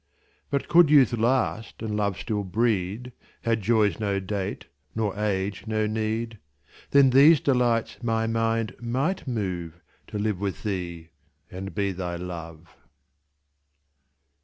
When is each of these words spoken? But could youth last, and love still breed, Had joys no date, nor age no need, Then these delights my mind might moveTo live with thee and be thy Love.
But 0.49 0.67
could 0.67 0.89
youth 0.89 1.13
last, 1.13 1.83
and 1.83 1.95
love 1.95 2.17
still 2.19 2.43
breed, 2.43 3.11
Had 3.43 3.61
joys 3.61 3.99
no 3.99 4.19
date, 4.19 4.65
nor 4.95 5.15
age 5.15 5.67
no 5.67 5.85
need, 5.85 6.39
Then 6.89 7.11
these 7.11 7.39
delights 7.39 8.01
my 8.01 8.25
mind 8.25 8.73
might 8.81 9.27
moveTo 9.27 10.13
live 10.19 10.39
with 10.39 10.63
thee 10.63 11.11
and 11.51 11.75
be 11.75 11.91
thy 11.91 12.15
Love. 12.15 12.75